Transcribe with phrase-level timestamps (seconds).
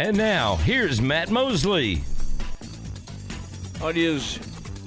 [0.00, 2.02] And now, here's Matt Mosley.
[3.82, 4.38] It is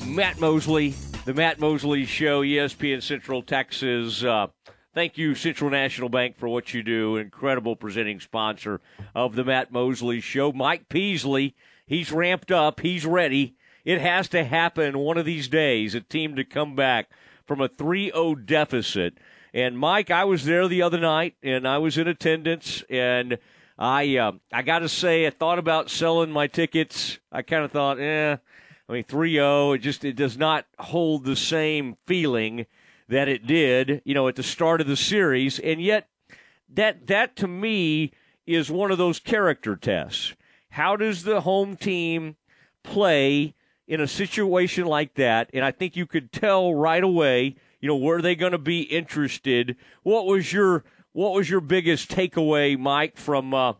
[0.05, 0.91] Matt Mosley,
[1.25, 4.24] the Matt Mosley Show, ESPN Central Texas.
[4.24, 4.47] Uh,
[4.94, 7.18] thank you, Central National Bank, for what you do.
[7.18, 8.79] Incredible presenting sponsor
[9.13, 10.54] of the Matt Mosley Show.
[10.54, 13.57] Mike Peasley, he's ramped up, he's ready.
[13.84, 17.09] It has to happen one of these days, a team to come back
[17.46, 19.18] from a 3 0 deficit.
[19.54, 23.38] And Mike, I was there the other night, and I was in attendance, and
[23.82, 27.17] I uh, I got to say, I thought about selling my tickets.
[27.31, 28.38] I kind of thought, eh.
[28.88, 32.67] I mean, 3-0, it just it does not hold the same feeling
[33.07, 36.09] that it did, you know, at the start of the series, and yet
[36.70, 38.12] that that to me
[38.45, 40.35] is one of those character tests.
[40.70, 42.35] How does the home team
[42.84, 43.55] play
[43.88, 45.49] in a situation like that?
[45.55, 48.82] And I think you could tell right away, you know, were they going to be
[48.82, 49.76] interested?
[50.04, 53.73] What was your what was your biggest takeaway, Mike, from uh,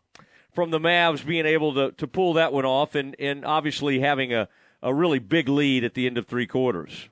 [0.54, 4.34] from the Mavs being able to, to pull that one off, and, and obviously having
[4.34, 4.50] a,
[4.82, 7.10] a really big lead at the end of three quarters?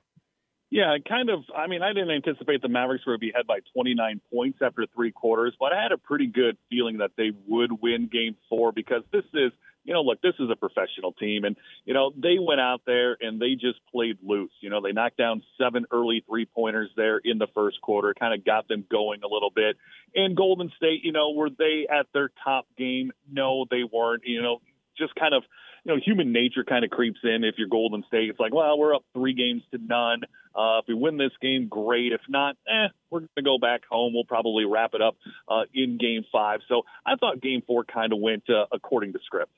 [0.70, 1.40] Yeah, kind of.
[1.56, 5.10] I mean, I didn't anticipate the Mavericks would be ahead by 29 points after three
[5.10, 9.02] quarters, but I had a pretty good feeling that they would win Game Four because
[9.12, 9.50] this is
[9.84, 13.16] you know, look, this is a professional team, and you know they went out there
[13.20, 14.52] and they just played loose.
[14.60, 18.34] You know, they knocked down seven early three pointers there in the first quarter, kind
[18.34, 19.76] of got them going a little bit.
[20.14, 23.12] And Golden State, you know, were they at their top game?
[23.30, 24.22] No, they weren't.
[24.26, 24.60] You know,
[24.98, 25.42] just kind of
[25.84, 28.28] you know, human nature kind of creeps in if you're Golden State.
[28.28, 30.22] It's like, well, we're up three games to none.
[30.54, 32.12] Uh, if we win this game, great.
[32.12, 34.12] If not, eh, we're going to go back home.
[34.12, 35.16] We'll probably wrap it up
[35.48, 36.60] uh, in game five.
[36.68, 39.52] So I thought game four kind of went uh, according to script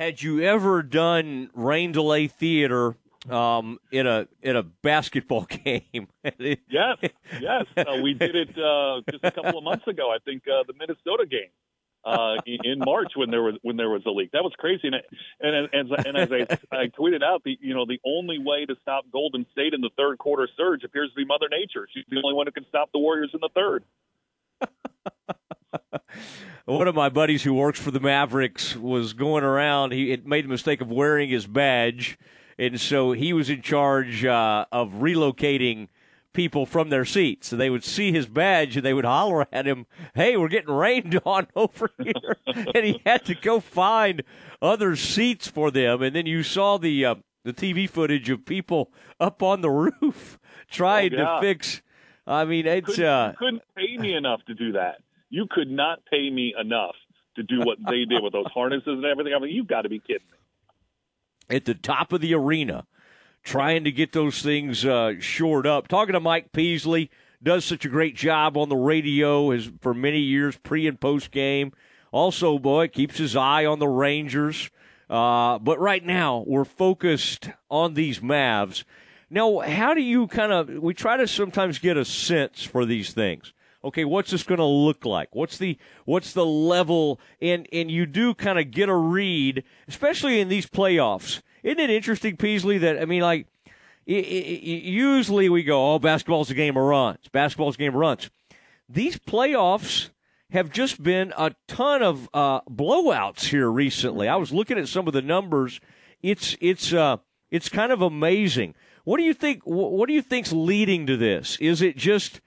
[0.00, 2.96] had you ever done rain delay theater
[3.28, 6.08] um, in a in a basketball game?
[6.24, 6.96] yes,
[7.38, 10.10] yes, uh, we did it uh, just a couple of months ago.
[10.10, 11.50] I think uh, the Minnesota game
[12.06, 14.30] uh, in March when there was when there was a leak.
[14.32, 14.88] That was crazy.
[14.88, 14.96] And
[15.40, 18.76] and and, and as I, I tweeted out, the you know the only way to
[18.80, 21.86] stop Golden State in the third quarter surge appears to be Mother Nature.
[21.92, 23.84] She's the only one who can stop the Warriors in the third.
[26.70, 29.90] One of my buddies who works for the Mavericks was going around.
[29.92, 32.16] He had made the mistake of wearing his badge,
[32.60, 35.88] and so he was in charge uh, of relocating
[36.32, 37.48] people from their seats.
[37.48, 40.72] So they would see his badge and they would holler at him, "Hey, we're getting
[40.72, 44.22] rained on over here," and he had to go find
[44.62, 46.02] other seats for them.
[46.02, 49.70] And then you saw the uh, the TV footage of people up on the
[50.02, 50.38] roof
[50.70, 51.24] trying oh, yeah.
[51.24, 51.82] to fix.
[52.28, 55.00] I mean, it's couldn't, uh, couldn't pay me enough to do that.
[55.30, 56.96] You could not pay me enough
[57.36, 59.32] to do what they did with those harnesses and everything.
[59.34, 61.56] I mean, you've got to be kidding me.
[61.56, 62.86] At the top of the arena,
[63.42, 65.88] trying to get those things uh, shored up.
[65.88, 67.10] Talking to Mike Peasley,
[67.42, 71.30] does such a great job on the radio as for many years, pre and post
[71.30, 71.72] game.
[72.12, 74.70] Also, boy, keeps his eye on the Rangers.
[75.08, 78.84] Uh, but right now, we're focused on these Mavs.
[79.28, 80.68] Now, how do you kind of?
[80.68, 83.52] We try to sometimes get a sense for these things
[83.84, 85.34] okay, what's this going to look like?
[85.34, 87.20] What's the what's the level?
[87.40, 91.42] And and you do kind of get a read, especially in these playoffs.
[91.62, 92.78] Isn't it interesting, Peasley?
[92.78, 93.46] That I mean, like
[94.06, 97.28] it, it, usually we go, oh, basketball's a game of runs.
[97.32, 98.30] Basketball's a game of runs.
[98.88, 100.10] These playoffs
[100.50, 104.28] have just been a ton of uh, blowouts here recently.
[104.28, 105.80] I was looking at some of the numbers.
[106.22, 107.18] It's it's uh,
[107.50, 108.74] it's kind of amazing.
[109.04, 109.62] What do you think?
[109.64, 111.56] What do you think's leading to this?
[111.60, 112.40] Is it just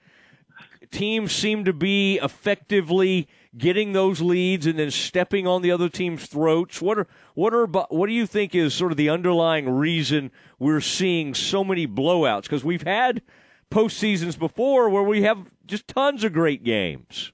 [0.90, 6.26] teams seem to be effectively getting those leads and then stepping on the other team's
[6.26, 6.82] throats.
[6.82, 10.80] What are what are what do you think is sort of the underlying reason we're
[10.80, 12.42] seeing so many blowouts?
[12.42, 13.22] Because we've had
[13.70, 17.32] postseasons before where we have just tons of great games.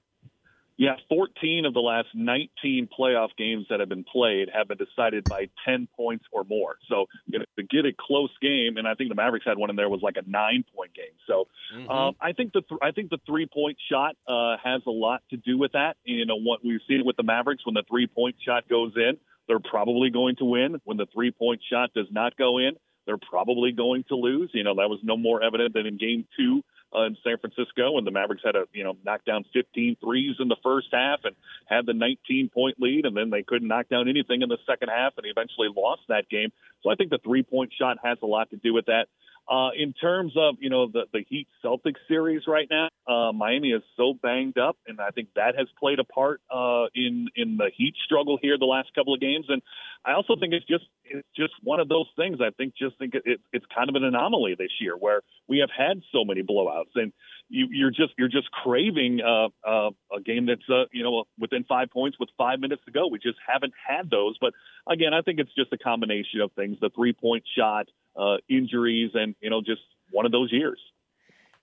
[0.81, 5.25] Yeah, 14 of the last 19 playoff games that have been played have been decided
[5.25, 6.77] by 10 points or more.
[6.89, 9.69] So you know, to get a close game, and I think the Mavericks had one
[9.69, 11.13] in there was like a nine point game.
[11.27, 11.47] So
[11.77, 11.87] mm-hmm.
[11.87, 15.21] um, I think the th- I think the three point shot uh, has a lot
[15.29, 15.97] to do with that.
[16.03, 19.17] You know what we've seen with the Mavericks when the three point shot goes in,
[19.47, 20.81] they're probably going to win.
[20.83, 22.71] When the three point shot does not go in,
[23.05, 24.49] they're probably going to lose.
[24.51, 26.63] You know that was no more evident than in Game Two
[26.95, 30.35] uh, in San Francisco, and the Mavericks had a you know knock down 15 threes
[30.39, 31.35] in the first half and
[31.65, 34.89] had the 19 point lead, and then they couldn't knock down anything in the second
[34.89, 36.51] half, and eventually lost that game.
[36.83, 39.07] So I think the three point shot has a lot to do with that.
[39.49, 43.71] Uh, in terms of you know the the Heat Celtics series right now, uh, Miami
[43.71, 47.57] is so banged up, and I think that has played a part uh, in in
[47.57, 49.47] the Heat struggle here the last couple of games.
[49.49, 49.61] And
[50.05, 52.37] I also think it's just it's just one of those things.
[52.39, 55.69] I think just think it, it's kind of an anomaly this year where we have
[55.75, 57.11] had so many blowouts, and
[57.51, 61.63] you, you're just you're just craving uh, uh, a game that's uh, you know within
[61.65, 63.07] five points with five minutes to go.
[63.07, 64.37] We just haven't had those.
[64.39, 64.53] But
[64.87, 69.11] again, I think it's just a combination of things: the three point shot, uh, injuries,
[69.13, 69.81] and you know just
[70.11, 70.79] one of those years.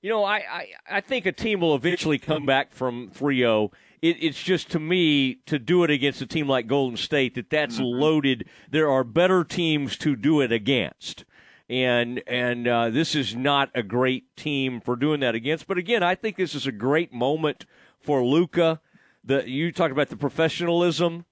[0.03, 3.73] You know, I, I, I think a team will eventually come back from 3 0
[4.03, 7.51] it, it's just to me to do it against a team like Golden State that
[7.51, 8.01] that's mm-hmm.
[8.01, 8.49] loaded.
[8.71, 11.25] There are better teams to do it against,
[11.69, 15.67] and and uh, this is not a great team for doing that against.
[15.67, 17.67] But again, I think this is a great moment
[18.01, 18.81] for Luka.
[19.25, 21.25] The you talked about the professionalism.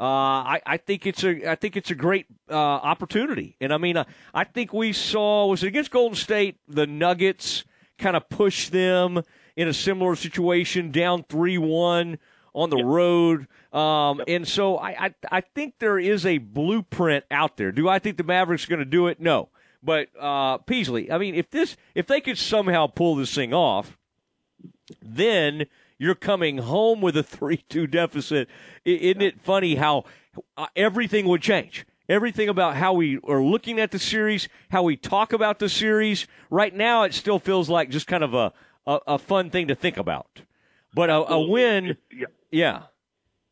[0.00, 3.78] Uh, I, I, think it's a I think it's a great uh, opportunity, and I
[3.78, 4.04] mean uh,
[4.34, 7.64] I think we saw was it against Golden State the Nuggets
[7.98, 9.22] kind of push them
[9.56, 12.18] in a similar situation, down 3 1
[12.54, 12.86] on the yep.
[12.86, 13.46] road.
[13.72, 14.28] Um, yep.
[14.28, 17.72] And so I, I, I, think there is a blueprint out there.
[17.72, 19.20] Do I think the Mavericks are going to do it?
[19.20, 19.48] No.
[19.82, 23.98] But uh, Peasley, I mean, if this, if they could somehow pull this thing off,
[25.00, 25.66] then
[25.98, 28.48] you're coming home with a three-two deficit.
[28.84, 30.04] Isn't it funny how
[30.56, 31.86] uh, everything would change?
[32.08, 36.26] Everything about how we are looking at the series, how we talk about the series.
[36.50, 38.52] Right now, it still feels like just kind of a
[38.86, 40.42] a, a fun thing to think about.
[40.94, 42.26] But a, a win, yeah.
[42.50, 42.82] yeah.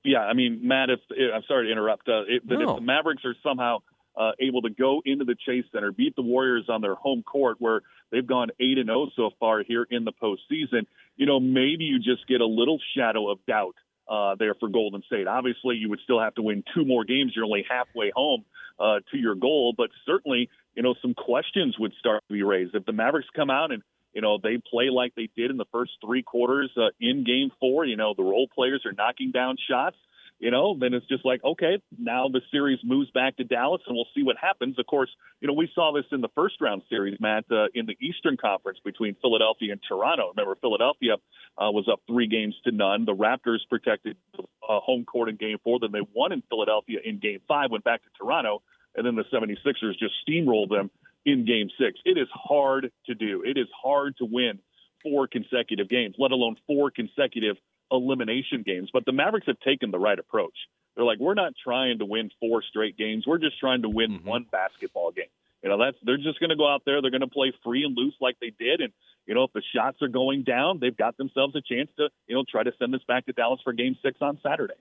[0.02, 2.70] Yeah, I mean, Matt, if, I'm sorry to interrupt, uh, if, no.
[2.70, 3.78] if the Mavericks are somehow
[4.20, 7.56] uh, able to go into the Chase Center, beat the Warriors on their home court,
[7.58, 7.80] where
[8.12, 10.82] they've gone eight and zero oh so far here in the postseason,
[11.16, 13.76] you know, maybe you just get a little shadow of doubt
[14.08, 15.26] uh, there for Golden State.
[15.26, 17.32] Obviously, you would still have to win two more games.
[17.34, 18.44] You're only halfway home
[18.78, 22.74] uh, to your goal, but certainly, you know, some questions would start to be raised
[22.74, 23.82] if the Mavericks come out and
[24.12, 27.52] you know, they play like they did in the first three quarters uh, in game
[27.60, 27.84] four.
[27.84, 29.96] You know, the role players are knocking down shots.
[30.40, 33.94] You know, then it's just like, okay, now the series moves back to Dallas and
[33.94, 34.78] we'll see what happens.
[34.78, 35.10] Of course,
[35.42, 38.38] you know, we saw this in the first round series, Matt, uh, in the Eastern
[38.38, 40.32] Conference between Philadelphia and Toronto.
[40.34, 41.16] Remember, Philadelphia
[41.58, 43.04] uh, was up three games to none.
[43.04, 45.78] The Raptors protected uh, home court in game four.
[45.78, 48.62] Then they won in Philadelphia in game five, went back to Toronto,
[48.96, 50.90] and then the 76ers just steamrolled them
[51.26, 52.00] in game six.
[52.06, 53.42] It is hard to do.
[53.44, 54.58] It is hard to win
[55.02, 57.56] four consecutive games, let alone four consecutive
[57.90, 58.90] elimination games.
[58.92, 60.54] But the Mavericks have taken the right approach.
[60.96, 63.24] They're like, we're not trying to win four straight games.
[63.26, 64.28] We're just trying to win mm-hmm.
[64.28, 65.26] one basketball game.
[65.62, 67.02] You know, that's they're just going to go out there.
[67.02, 68.80] They're going to play free and loose like they did.
[68.80, 68.92] And
[69.26, 72.34] you know, if the shots are going down, they've got themselves a chance to you
[72.34, 74.74] know try to send this back to Dallas for Game Six on Saturday.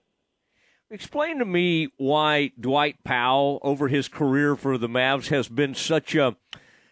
[0.90, 6.14] Explain to me why Dwight Powell, over his career for the Mavs, has been such
[6.14, 6.36] a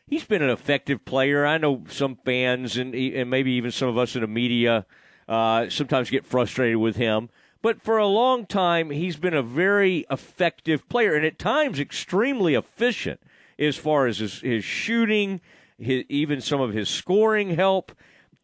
[0.07, 1.47] he's been an effective player.
[1.47, 4.87] I know some fans and and maybe even some of us in the media
[5.29, 7.31] uh, sometimes get frustrated with him.
[7.61, 12.55] But for a long time, he's been a very effective player and at times extremely
[12.55, 13.21] efficient
[13.59, 15.41] as far as his, his shooting,
[15.77, 17.93] his, even some of his scoring help.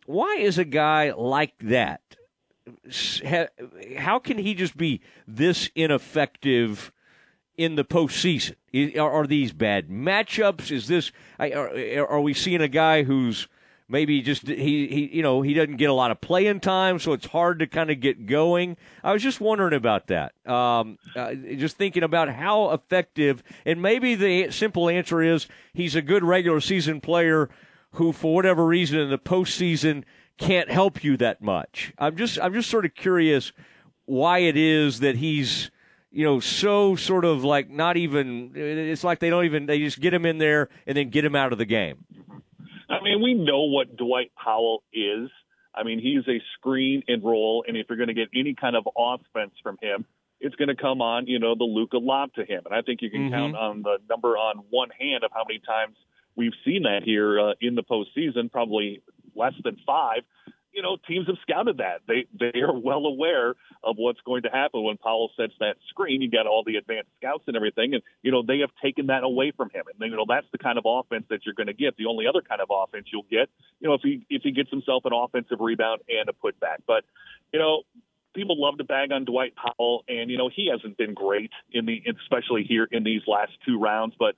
[0.07, 2.17] Why is a guy like that
[3.99, 6.93] how can he just be this ineffective
[7.57, 8.57] in the postseason?
[8.99, 10.71] Are, these bad matchups?
[10.71, 13.49] Is this are, are we seeing a guy who's
[13.89, 17.13] maybe just he, he you know he doesn't get a lot of playing time, so
[17.13, 18.77] it's hard to kind of get going.
[19.03, 20.33] I was just wondering about that.
[20.47, 26.03] Um, uh, just thinking about how effective, and maybe the simple answer is he's a
[26.03, 27.51] good regular season player
[27.93, 30.05] who, for whatever reason, in the postseason
[30.37, 31.93] can't help you that much.
[31.99, 33.53] I'm just I'm just sort of curious
[34.07, 35.71] why it is that he's
[36.11, 40.01] you know so sort of like not even it's like they don't even they just
[40.01, 42.05] get him in there and then get him out of the game.
[43.01, 45.31] I mean, we know what Dwight Powell is.
[45.75, 48.77] I mean, he's a screen and roll, and if you're going to get any kind
[48.77, 50.05] of offense from him,
[50.41, 52.63] it's going to come on, you know, the Luka lob to him.
[52.67, 53.35] And I think you can mm-hmm.
[53.35, 55.97] count on the number on one hand of how many times
[56.37, 58.51] we've seen that here uh, in the postseason.
[58.51, 59.03] Probably
[59.35, 60.23] less than five,
[60.75, 62.01] you know, teams have scouted that.
[62.09, 66.21] They they are well aware of what's going to happen when Powell sets that screen.
[66.21, 69.23] You got all the advanced scouts and everything, and you know they have taken that
[69.23, 69.85] away from him.
[69.89, 71.97] And you know that's the kind of offense that you're going to get.
[71.97, 73.49] The only other kind of offense you'll get,
[73.81, 76.79] you know, if he if he gets himself an offensive rebound and a putback.
[76.87, 77.05] But
[77.53, 77.83] you know,
[78.35, 81.87] people love to bag on Dwight Powell, and you know he hasn't been great in
[81.87, 84.15] the especially here in these last two rounds.
[84.19, 84.35] But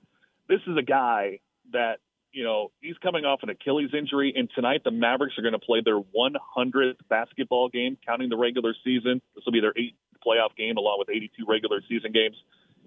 [0.47, 1.39] this is a guy
[1.73, 1.97] that
[2.31, 5.59] you know, he's coming off an Achilles injury, and tonight the Mavericks are going to
[5.59, 9.21] play their 100th basketball game, counting the regular season.
[9.35, 12.35] This will be their eighth playoff game, along with 82 regular season games.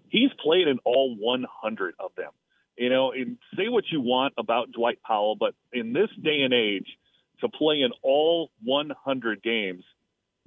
[0.09, 2.31] He's played in all 100 of them.
[2.77, 6.55] You know, and say what you want about Dwight Powell, but in this day and
[6.55, 6.87] age,
[7.41, 9.85] to play in all 100 games,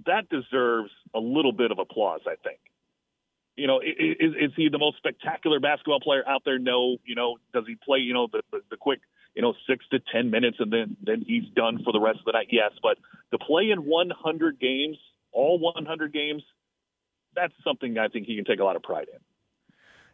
[0.06, 2.60] that deserves a little bit of applause, I think.
[3.56, 6.60] You know, is, is he the most spectacular basketball player out there?
[6.60, 6.98] No.
[7.06, 9.00] You know, does he play, you know, the, the, the quick,
[9.36, 12.26] you know, six to 10 minutes and then, then he's done for the rest of
[12.26, 12.48] the night?
[12.52, 12.72] Yes.
[12.82, 12.98] But
[13.32, 14.98] to play in 100 games,
[15.32, 16.44] all 100 games,
[17.36, 19.20] that's something I think he can take a lot of pride in.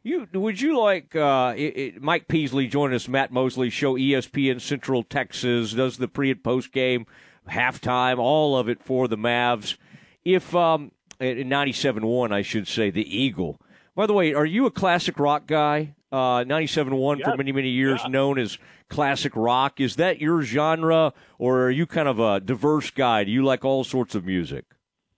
[0.02, 3.10] You would you like uh, it, it, Mike Peasley join us?
[3.10, 7.06] Matt Mosley show ESPN Central Texas does the pre and post game,
[7.50, 9.76] halftime, all of it for the Mavs.
[10.24, 13.60] If um, in ninety-seven one, I should say the Eagle.
[13.96, 15.96] By the way, are you a classic rock guy?
[16.12, 18.10] Uh, 97.1 for many, many years, yeah.
[18.10, 18.58] known as
[18.90, 19.80] classic rock.
[19.80, 23.24] Is that your genre, or are you kind of a diverse guy?
[23.26, 24.66] Do you like all sorts of music?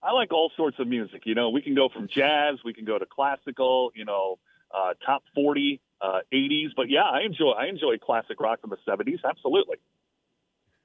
[0.02, 1.22] I like all sorts of music.
[1.24, 4.38] You know, we can go from jazz, we can go to classical, you know,
[4.74, 6.70] uh, top 40, uh, 80s.
[6.76, 9.20] But yeah, I enjoy I enjoy classic rock from the 70s.
[9.24, 9.76] Absolutely.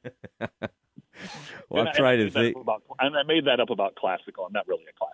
[1.70, 2.56] well, I'm trying to think.
[2.56, 4.46] About, and I made that up about classical.
[4.46, 5.07] I'm not really a classical.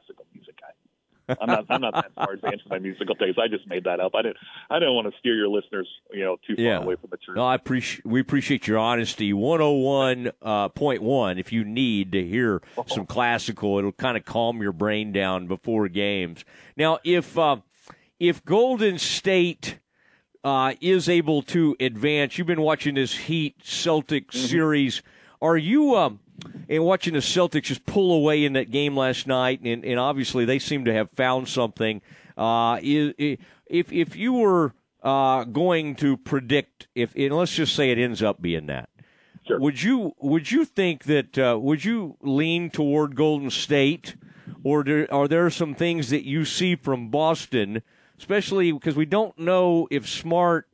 [1.42, 1.66] I'm not.
[1.70, 3.40] I'm not that far advanced in my musical taste.
[3.40, 4.14] I just made that up.
[4.16, 4.38] I didn't.
[4.70, 6.78] I didn't want to steer your listeners, you know, too far yeah.
[6.78, 7.38] away from the truth.
[7.38, 8.06] No, I appreciate.
[8.06, 9.34] We appreciate your honesty.
[9.34, 11.40] 101.1 uh.
[11.40, 12.86] If you need to hear oh.
[12.88, 16.44] some classical, it'll kind of calm your brain down before games.
[16.76, 17.58] Now, if uh,
[18.20, 19.80] if Golden State
[20.44, 24.46] uh, is able to advance, you've been watching this Heat Celtic mm-hmm.
[24.46, 25.02] series.
[25.42, 26.20] Are you um,
[26.70, 30.46] and watching the Celtics just pull away in that game last night, and, and obviously
[30.46, 32.02] they seem to have found something.
[32.38, 37.98] Uh, if if you were uh, going to predict, if and let's just say it
[37.98, 38.90] ends up being that,
[39.48, 39.60] sure.
[39.60, 44.16] would you would you think that uh, would you lean toward Golden State,
[44.64, 47.82] or do, are there some things that you see from Boston?
[48.24, 50.70] especially because we don't know if Smart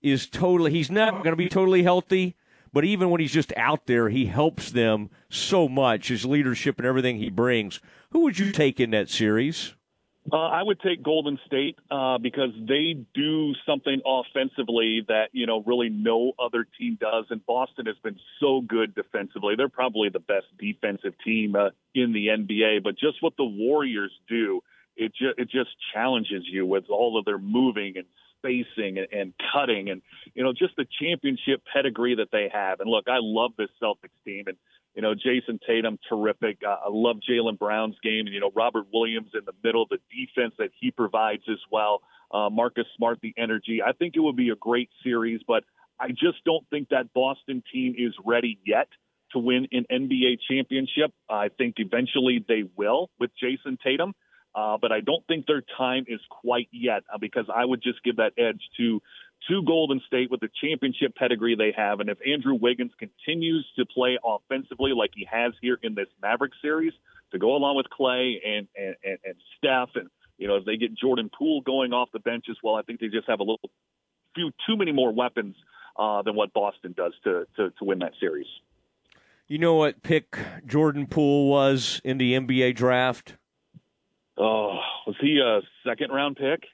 [0.00, 0.70] is totally.
[0.70, 2.36] He's not going to be totally healthy.
[2.72, 6.08] But even when he's just out there, he helps them so much.
[6.08, 7.80] His leadership and everything he brings.
[8.10, 9.74] Who would you take in that series?
[10.32, 15.64] Uh, I would take Golden State uh, because they do something offensively that you know
[15.66, 19.54] really no other team does, and Boston has been so good defensively.
[19.56, 22.84] They're probably the best defensive team uh, in the NBA.
[22.84, 24.62] But just what the Warriors do
[24.96, 28.06] it just it just challenges you with all of their moving and
[28.42, 30.02] spacing and, and cutting and
[30.34, 32.80] you know just the championship pedigree that they have.
[32.80, 34.56] And look, I love this Celtics team and
[34.94, 36.58] you know Jayson Tatum terrific.
[36.66, 39.98] Uh, I love Jaylen Brown's game and you know Robert Williams in the middle, the
[40.10, 42.02] defense that he provides as well.
[42.30, 43.80] Uh, Marcus Smart, the energy.
[43.86, 45.64] I think it would be a great series, but
[46.00, 48.88] I just don't think that Boston team is ready yet
[49.32, 51.12] to win an NBA championship.
[51.28, 54.14] I think eventually they will with Jayson Tatum.
[54.54, 58.02] Uh, but I don't think their time is quite yet uh, because I would just
[58.04, 59.00] give that edge to
[59.48, 61.98] to Golden State with the championship pedigree they have.
[61.98, 66.52] And if Andrew Wiggins continues to play offensively like he has here in this Maverick
[66.62, 66.92] series,
[67.32, 70.76] to go along with Clay and and, and, and Steph, and you know, if they
[70.76, 73.44] get Jordan Poole going off the bench as well, I think they just have a
[73.44, 73.70] little
[74.34, 75.56] few too many more weapons
[75.98, 78.46] uh, than what Boston does to, to to win that series.
[79.48, 83.36] You know what pick Jordan Poole was in the NBA draft?
[84.38, 86.64] Oh, was he a second round pick?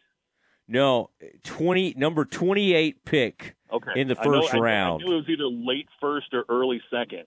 [0.68, 1.10] No,
[1.44, 3.56] twenty number twenty eight pick.
[3.70, 4.00] Okay.
[4.00, 5.02] in the first I know, round.
[5.02, 7.26] I, knew it was either late first or early second.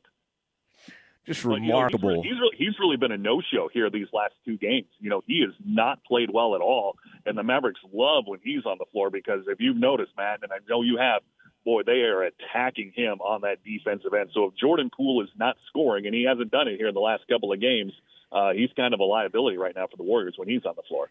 [1.26, 2.10] Just but, remarkable.
[2.10, 4.88] You know, he's, really, he's really been a no show here these last two games.
[5.00, 8.66] You know, he has not played well at all, and the Mavericks love when he's
[8.66, 11.22] on the floor because if you've noticed, Matt, and I know you have,
[11.64, 14.32] boy, they are attacking him on that defensive end.
[14.34, 17.02] So if Jordan Poole is not scoring, and he hasn't done it here in the
[17.02, 17.94] last couple of games,
[18.32, 20.84] uh, he's kind of a liability right now for the Warriors when he's on the
[20.84, 21.10] floor.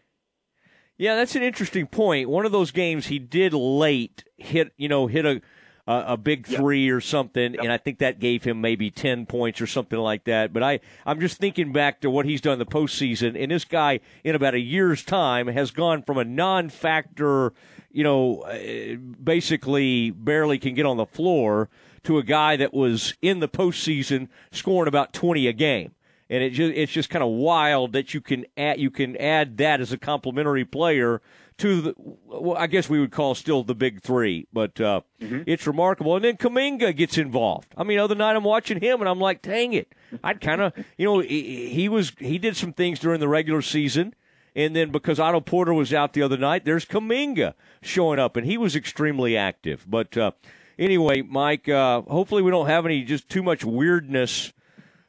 [0.97, 2.29] Yeah, that's an interesting point.
[2.29, 5.41] One of those games he did late hit, you know, hit a
[5.87, 7.63] a, a big three or something, yep.
[7.63, 10.53] and I think that gave him maybe ten points or something like that.
[10.53, 13.99] But I, I'm just thinking back to what he's done the postseason, and this guy
[14.23, 17.53] in about a year's time has gone from a non-factor,
[17.91, 21.69] you know, uh, basically barely can get on the floor
[22.03, 25.93] to a guy that was in the postseason scoring about twenty a game
[26.31, 29.57] and it just, it's just kind of wild that you can add you can add
[29.57, 31.21] that as a complementary player
[31.57, 35.41] to the well, I guess we would call still the big three, but uh, mm-hmm.
[35.45, 36.15] it's remarkable.
[36.15, 37.67] And then Kuminga gets involved.
[37.77, 40.73] I mean, other night I'm watching him and I'm like, dang it, I'd kind of
[40.97, 44.15] you know he, he was he did some things during the regular season.
[44.53, 48.45] And then because Otto Porter was out the other night, there's Kuminga showing up, and
[48.45, 49.85] he was extremely active.
[49.87, 50.31] But uh,
[50.77, 54.51] anyway, Mike, uh, hopefully we don't have any just too much weirdness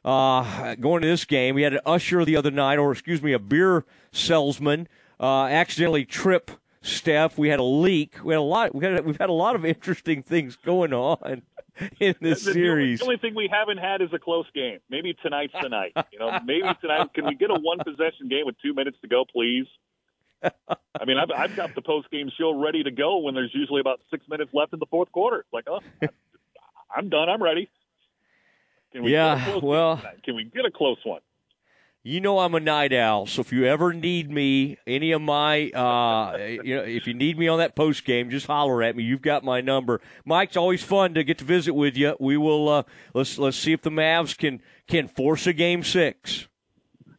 [0.05, 1.55] uh, going to this game.
[1.55, 4.87] We had an usher the other night, or excuse me, a beer salesman
[5.19, 7.37] uh, accidentally trip Steph.
[7.37, 8.17] We had a leak.
[8.23, 8.75] We had a lot.
[8.75, 11.43] We had we've had a lot of interesting things going on
[11.99, 12.99] in this the, series.
[12.99, 14.79] The only thing we haven't had is a close game.
[14.89, 15.93] Maybe tonight's tonight.
[16.11, 17.13] You know, maybe tonight.
[17.13, 19.65] Can we get a one possession game with two minutes to go, please?
[20.43, 23.79] I mean, I've, I've got the post game show ready to go when there's usually
[23.79, 25.39] about six minutes left in the fourth quarter.
[25.39, 25.79] It's like, oh,
[26.93, 27.29] I'm done.
[27.29, 27.69] I'm ready.
[28.93, 31.21] Can we yeah, well, can we get a close one?
[32.05, 35.69] You know I'm a night owl, so if you ever need me, any of my,
[35.69, 39.03] uh, you know, if you need me on that post game, just holler at me.
[39.03, 40.01] You've got my number.
[40.25, 42.17] Mike's always fun to get to visit with you.
[42.19, 42.83] We will uh,
[43.13, 46.49] let's let's see if the Mavs can can force a game six.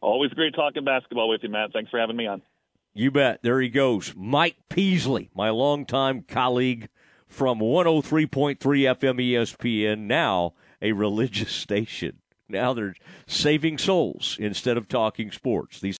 [0.01, 1.73] Always great talking basketball with you, Matt.
[1.73, 2.43] Thanks for having me on.
[2.93, 3.41] You bet.
[3.41, 6.89] There he goes, Mike Peasley, my longtime colleague
[7.27, 12.19] from 103.3 FM ESPN, now a religious station.
[12.47, 12.95] Now they're
[13.27, 15.79] saving souls instead of talking sports.
[15.79, 15.93] These